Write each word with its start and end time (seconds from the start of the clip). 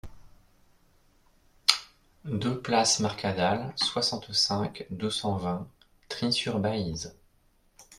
deux 2.25 2.59
place 2.59 3.01
Marcadale, 3.01 3.71
soixante-cinq, 3.75 4.87
deux 4.89 5.11
cent 5.11 5.37
vingt, 5.37 5.67
Trie-sur-Baïse 6.09 7.13